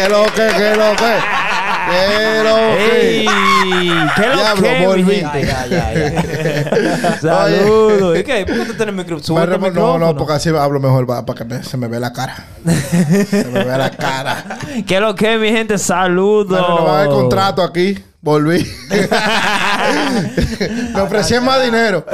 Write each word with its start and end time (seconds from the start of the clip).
¿Qué 0.00 0.08
lo 0.08 0.24
que, 0.24 0.46
qué 0.56 0.74
lo 0.76 0.96
que? 0.96 1.14
¿Qué 1.90 2.42
lo. 2.44 2.56
¿Qué 4.16 4.26
lo 4.28 4.36
Diablo, 4.36 4.62
que? 5.06 5.20
Ya, 5.20 5.66
ya, 5.66 5.92
ya. 5.92 7.18
Saludos. 7.20 8.18
¿Y 8.18 8.22
qué? 8.24 8.46
¿Por 8.46 8.54
qué 8.56 8.64
tú 8.64 8.74
tienes 8.74 8.88
el 8.88 8.92
micrófono? 8.94 9.22
Sube 9.24 9.42
el 9.42 9.74
no, 9.74 9.98
no, 9.98 10.16
porque 10.16 10.32
así 10.34 10.48
hablo 10.48 10.80
mejor 10.80 11.06
para 11.06 11.24
que 11.36 11.44
me- 11.44 11.62
se 11.62 11.76
me 11.76 11.86
vea 11.88 12.00
la 12.00 12.12
cara. 12.12 12.46
se 12.64 13.44
me 13.52 13.64
vea 13.64 13.76
la 13.78 13.90
cara. 13.90 14.44
¿Qué 14.86 15.00
lo 15.00 15.14
que, 15.14 15.36
mi 15.36 15.50
gente? 15.50 15.76
Saludos. 15.78 16.50
Me 16.50 16.66
renovaron 16.66 17.02
el 17.02 17.08
contrato 17.08 17.62
aquí. 17.62 17.98
Volví. 18.22 18.66
me 20.94 21.00
ofrecían 21.00 21.44
más 21.44 21.62
dinero. 21.62 22.04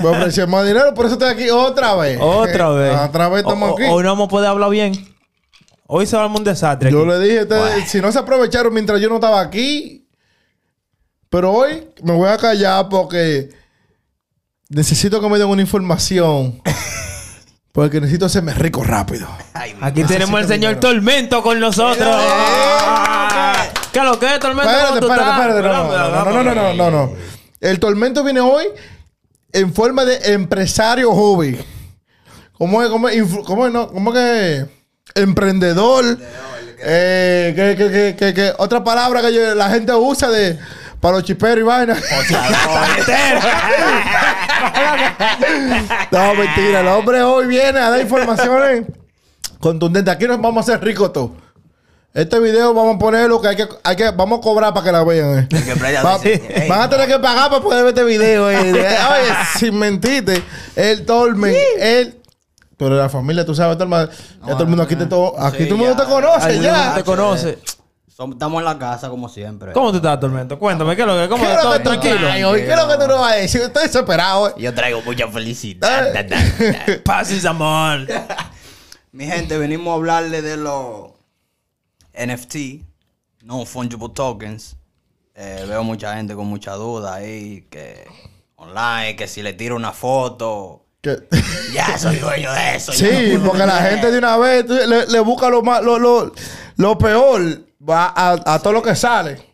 Me 0.00 0.08
ofrecían 0.08 0.48
más 0.50 0.64
dinero, 0.64 0.94
por 0.94 1.06
eso 1.06 1.14
estoy 1.14 1.30
aquí 1.30 1.50
otra 1.50 1.94
vez. 1.94 2.18
Otra 2.20 2.68
vez. 2.70 2.96
Otra 2.98 3.28
vez 3.28 3.38
estamos 3.40 3.70
O- 3.70 3.74
aquí. 3.74 3.84
Hoy 3.88 4.02
no 4.04 4.10
vamos 4.10 4.26
a 4.26 4.30
poder 4.30 4.48
hablar 4.48 4.70
bien. 4.70 5.13
Hoy 5.86 6.06
se 6.06 6.16
va 6.16 6.24
a 6.24 6.26
un 6.26 6.44
desastre. 6.44 6.90
Yo 6.90 7.00
aquí. 7.00 7.08
le 7.08 7.18
dije, 7.18 7.46
si 7.86 8.00
no 8.00 8.10
se 8.10 8.18
aprovecharon 8.18 8.72
mientras 8.72 9.00
yo 9.00 9.08
no 9.08 9.16
estaba 9.16 9.40
aquí. 9.40 10.08
Pero 11.28 11.52
hoy 11.52 11.88
me 12.02 12.12
voy 12.12 12.28
a 12.28 12.38
callar 12.38 12.88
porque 12.88 13.50
necesito 14.68 15.20
que 15.20 15.28
me 15.28 15.38
den 15.38 15.48
una 15.48 15.62
información. 15.62 16.60
Porque 17.72 18.00
necesito 18.00 18.26
hacerme 18.26 18.54
rico 18.54 18.84
rápido. 18.84 19.26
Ay, 19.52 19.74
Aquí 19.80 20.04
tenemos 20.04 20.38
al 20.38 20.46
señor 20.46 20.74
dinero. 20.74 20.94
Tormento 20.94 21.42
con 21.42 21.58
nosotros. 21.58 22.08
Ah, 22.08 23.66
¿Qué 23.92 23.98
lo 23.98 24.16
que 24.16 24.32
es, 24.32 24.38
Tormento? 24.38 24.70
Espérate, 24.70 25.00
¿Cómo 25.00 25.00
tú 25.00 25.12
espérate, 25.12 25.56
espérate. 25.56 25.68
No, 25.68 26.24
no, 26.24 26.44
no, 26.44 26.54
no, 26.54 26.74
no, 26.74 26.90
no. 26.92 27.12
El 27.60 27.80
tormento 27.80 28.22
viene 28.22 28.38
hoy 28.38 28.66
en 29.52 29.74
forma 29.74 30.04
de 30.04 30.34
empresario 30.34 31.10
hobby. 31.10 31.58
¿Cómo 32.52 32.80
es? 32.80 32.88
¿Cómo 32.88 33.08
es? 33.08 33.24
¿Cómo 33.44 33.66
es? 33.66 33.72
No? 33.72 33.88
¿Cómo 33.88 34.12
que? 34.12 34.66
Emprendedor. 35.14 36.18
Eh, 36.86 37.52
que, 37.54 37.76
que, 37.76 38.14
que, 38.16 38.34
que, 38.34 38.52
otra 38.58 38.82
palabra 38.84 39.20
que 39.22 39.32
yo- 39.32 39.54
la 39.54 39.70
gente 39.70 39.92
usa 39.94 40.28
de 40.30 40.58
para 41.00 41.16
los 41.16 41.24
chiperos 41.24 41.58
y 41.58 41.62
vainas. 41.62 41.98
no, 46.10 46.34
mentira. 46.34 46.80
El 46.80 46.88
hombre 46.88 47.22
hoy 47.22 47.46
viene 47.46 47.78
a 47.78 47.90
dar 47.90 48.00
informaciones 48.00 48.84
contundentes. 49.60 50.12
Aquí 50.14 50.26
nos 50.26 50.40
vamos 50.40 50.68
a 50.68 50.72
hacer 50.72 50.84
ricos 50.84 51.12
todos. 51.12 51.30
Este 52.12 52.38
video 52.38 52.72
vamos 52.72 52.96
a 52.96 52.98
ponerlo 52.98 53.40
que 53.40 53.48
hay 53.48 53.56
que, 53.56 53.66
hay 53.82 53.96
que 53.96 54.10
vamos 54.12 54.38
a 54.38 54.42
cobrar 54.42 54.72
para 54.72 54.84
que 54.86 54.92
la 54.92 55.02
vean. 55.04 55.38
eh. 55.40 55.48
que 55.64 55.74
Playa 55.76 56.02
Va- 56.02 56.18
dice, 56.18 56.42
"Ey, 56.48 56.68
van 56.68 56.82
a 56.82 56.88
tener 56.88 57.08
que 57.08 57.18
pagar 57.18 57.50
para 57.50 57.60
poder 57.62 57.82
ver 57.84 57.92
este 57.92 58.04
video. 58.04 58.50
eh. 58.50 58.70
Oye, 58.72 59.34
sin 59.58 59.76
mentirte, 59.78 60.42
el 60.76 61.04
Tormen, 61.04 61.54
él. 61.78 62.20
Pero 62.76 62.96
la 62.96 63.08
familia, 63.08 63.44
tú 63.44 63.54
sabes, 63.54 63.76
ya 63.78 64.08
todo 64.52 64.62
el 64.62 64.68
mundo 64.68 64.82
aquí 64.82 64.96
te 64.96 65.06
to- 65.06 65.34
aquí 65.38 65.58
Sí, 65.58 65.64
todo 65.68 65.74
el 65.74 65.80
mundo 65.86 65.96
ya. 65.96 66.04
te 66.04 66.10
conoce 66.10 66.46
Ay, 66.46 66.60
ya. 66.60 66.94
te 66.94 67.04
conoce. 67.04 67.58
Estamos 68.08 68.58
en 68.60 68.64
la 68.64 68.78
casa 68.78 69.08
como 69.08 69.28
siempre. 69.28 69.72
¿Cómo 69.72 69.90
tú 69.90 69.96
estás, 69.96 70.20
Tormento? 70.20 70.56
Cuéntame, 70.58 70.94
¿qué 70.94 71.02
es 71.02 71.08
lo 71.08 71.14
que? 71.20 71.28
¿Cómo 71.28 71.42
¿Qué 71.44 71.50
es 71.50 71.56
lo 71.56 71.62
todo 71.62 71.72
que 71.72 71.78
tú 71.80 71.84
tranquilo? 71.90 72.28
¿Qué 72.54 72.70
es 72.72 72.76
lo 72.76 72.88
que 72.88 72.94
tú 72.96 73.06
no 73.08 73.18
vas 73.20 73.32
a 73.32 73.36
decir? 73.36 73.60
Estoy 73.62 73.82
desesperado. 73.82 74.48
eh. 74.50 74.54
Yo 74.58 74.72
traigo 74.72 75.02
mucha 75.02 75.26
felicidad. 75.28 76.12
Da, 76.12 76.22
da, 76.22 76.36
da. 76.38 77.02
Paz 77.04 77.32
y 77.32 77.44
amor. 77.46 78.06
Mi 79.12 79.26
gente, 79.26 79.58
venimos 79.58 79.90
a 79.90 79.94
hablarle 79.94 80.42
de 80.42 80.56
los 80.56 81.10
NFT, 82.14 82.56
no 83.42 83.64
fungible 83.66 84.08
tokens. 84.14 84.76
Eh, 85.34 85.64
veo 85.68 85.82
mucha 85.82 86.14
gente 86.16 86.34
con 86.36 86.46
mucha 86.46 86.74
duda 86.74 87.14
ahí, 87.14 87.66
que 87.68 88.06
online, 88.56 89.16
que 89.16 89.26
si 89.26 89.42
le 89.42 89.52
tiro 89.54 89.74
una 89.74 89.92
foto, 89.92 90.83
Que- 91.04 91.18
ya 91.74 91.98
soy 91.98 92.16
dueño 92.16 92.52
de 92.52 92.76
eso. 92.76 92.92
Sí, 92.92 93.34
no 93.34 93.44
porque 93.44 93.66
la 93.66 93.78
gente 93.82 94.10
de 94.10 94.18
una 94.18 94.36
vez 94.38 94.66
le, 94.68 95.06
le 95.06 95.20
busca 95.20 95.48
lo 95.50 95.62
más, 95.62 95.82
lo, 95.84 95.98
lo, 95.98 96.32
lo 96.76 96.98
peor 96.98 97.42
va 97.86 98.06
a, 98.16 98.54
a 98.54 98.58
todo 98.58 98.72
lo 98.72 98.82
que 98.82 98.96
sale. 98.96 99.52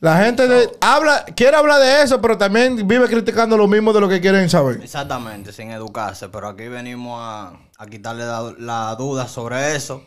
La 0.00 0.22
gente 0.24 0.46
de- 0.46 0.70
habla, 0.80 1.24
quiere 1.34 1.56
hablar 1.56 1.80
de 1.80 2.02
eso, 2.02 2.20
pero 2.20 2.38
también 2.38 2.86
vive 2.86 3.08
criticando 3.08 3.56
lo 3.56 3.66
mismo 3.66 3.92
de 3.92 4.00
lo 4.00 4.08
que 4.08 4.20
quieren 4.20 4.48
saber. 4.48 4.80
Exactamente, 4.82 5.52
sin 5.52 5.70
educarse, 5.72 6.28
pero 6.28 6.48
aquí 6.48 6.68
venimos 6.68 7.18
a, 7.20 7.52
a 7.78 7.86
quitarle 7.86 8.24
la, 8.26 8.54
la 8.58 8.94
duda 8.94 9.26
sobre 9.26 9.74
eso, 9.74 10.04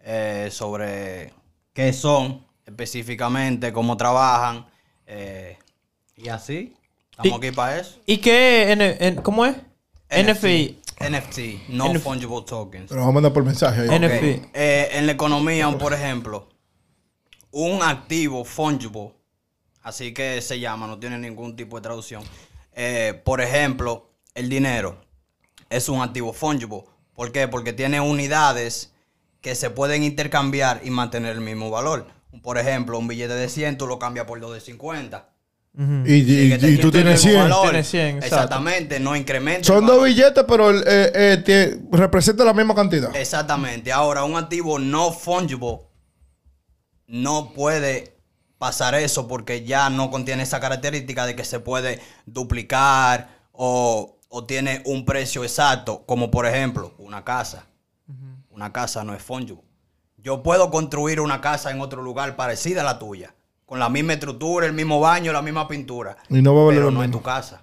eh, 0.00 0.48
sobre 0.52 1.32
qué 1.72 1.92
son 1.92 2.46
específicamente, 2.66 3.72
cómo 3.72 3.96
trabajan, 3.96 4.66
eh, 5.06 5.58
y 6.16 6.28
así. 6.28 6.76
Estamos 7.10 7.32
Y- 7.42 7.46
aquí 7.46 7.56
para 7.56 7.78
eso. 7.80 7.98
¿Y 8.06 8.18
qué? 8.18 8.72
N- 8.72 8.96
N- 9.00 9.22
¿Cómo 9.22 9.46
es? 9.46 9.56
NFI. 10.22 10.80
NFT, 11.00 11.68
no 11.70 11.92
NF 11.92 12.02
fungible 12.02 12.42
tokens. 12.46 12.88
Pero 12.88 13.00
vamos 13.00 13.12
a 13.12 13.14
mandar 13.14 13.32
por 13.32 13.44
mensaje. 13.44 13.82
ahí. 13.82 13.98
NFT. 13.98 14.50
eh, 14.54 14.88
en 14.92 15.06
la 15.06 15.12
economía, 15.12 15.70
por 15.76 15.92
ejemplo, 15.92 16.48
un 17.50 17.82
activo 17.82 18.44
fungible, 18.44 19.12
así 19.82 20.14
que 20.14 20.40
se 20.40 20.60
llama, 20.60 20.86
no 20.86 20.98
tiene 20.98 21.18
ningún 21.18 21.56
tipo 21.56 21.76
de 21.76 21.82
traducción. 21.82 22.22
Eh, 22.72 23.20
por 23.24 23.40
ejemplo, 23.40 24.10
el 24.34 24.48
dinero 24.48 25.00
es 25.68 25.88
un 25.88 26.00
activo 26.00 26.32
fungible. 26.32 26.84
¿Por 27.14 27.32
qué? 27.32 27.48
Porque 27.48 27.72
tiene 27.72 28.00
unidades 28.00 28.92
que 29.40 29.54
se 29.54 29.70
pueden 29.70 30.02
intercambiar 30.02 30.80
y 30.84 30.90
mantener 30.90 31.32
el 31.32 31.40
mismo 31.40 31.70
valor. 31.70 32.06
Por 32.42 32.58
ejemplo, 32.58 32.98
un 32.98 33.06
billete 33.08 33.34
de 33.34 33.48
100 33.48 33.78
tú 33.78 33.86
lo 33.86 33.98
cambias 33.98 34.26
por 34.26 34.40
dos 34.40 34.54
de 34.54 34.60
50. 34.60 35.33
Y, 35.76 36.12
y- 36.14 36.24
Sigue 36.52 36.70
y 36.70 36.78
tú 36.78 36.90
tienes 36.92 37.20
el 37.24 37.30
mismo 37.32 37.42
100. 37.46 37.50
valor. 37.50 37.62
Tienes 37.70 37.88
100, 37.88 38.06
exacto. 38.18 38.26
Exactamente, 38.26 39.00
no 39.00 39.16
incrementa. 39.16 39.66
Son 39.66 39.84
dos 39.84 40.04
billetes, 40.04 40.44
pero 40.46 40.70
el, 40.70 40.84
eh, 40.86 41.42
eh, 41.46 41.80
representa 41.90 42.44
la 42.44 42.52
misma 42.54 42.74
cantidad. 42.74 43.14
Exactamente. 43.16 43.90
Ahora, 43.92 44.22
un 44.24 44.36
activo 44.36 44.78
no 44.78 45.10
fungible 45.12 45.80
no 47.06 47.52
puede 47.52 48.16
pasar 48.58 48.94
eso 48.94 49.28
porque 49.28 49.64
ya 49.64 49.90
no 49.90 50.10
contiene 50.10 50.42
esa 50.42 50.60
característica 50.60 51.26
de 51.26 51.36
que 51.36 51.44
se 51.44 51.60
puede 51.60 52.00
duplicar 52.24 53.28
o, 53.52 54.18
o 54.28 54.44
tiene 54.46 54.82
un 54.86 55.04
precio 55.04 55.42
exacto, 55.44 56.04
como 56.06 56.30
por 56.30 56.46
ejemplo 56.46 56.94
una 56.98 57.24
casa. 57.24 57.66
Una 58.50 58.72
casa 58.72 59.02
no 59.02 59.14
es 59.14 59.22
fungible. 59.22 59.64
Yo 60.18 60.42
puedo 60.44 60.70
construir 60.70 61.20
una 61.20 61.40
casa 61.40 61.70
en 61.72 61.80
otro 61.80 62.00
lugar 62.02 62.36
parecida 62.36 62.82
a 62.82 62.84
la 62.84 62.98
tuya, 63.00 63.34
con 63.64 63.78
la 63.78 63.88
misma 63.88 64.12
estructura, 64.14 64.66
el 64.66 64.72
mismo 64.72 65.00
baño, 65.00 65.32
la 65.32 65.42
misma 65.42 65.66
pintura, 65.68 66.16
Y 66.28 66.42
no 66.42 66.54
va 66.54 66.62
a 66.62 66.64
valer 66.66 66.78
pero 66.80 66.90
lo 66.90 66.96
no 66.96 67.02
es 67.02 67.08
mismo. 67.08 67.20
tu 67.20 67.24
casa. 67.24 67.62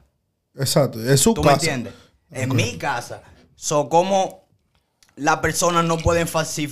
Exacto. 0.56 1.00
Es 1.02 1.20
su 1.22 1.34
¿Tú 1.34 1.42
casa. 1.42 1.50
me 1.50 1.54
entiendes? 1.56 1.94
En 2.32 2.56
mi 2.56 2.78
casa. 2.78 3.22
So, 3.56 3.88
como 3.90 4.48
la 5.16 5.42
persona 5.42 5.84
no 5.84 5.98
pueden 5.98 6.28
falsificar 6.28 6.70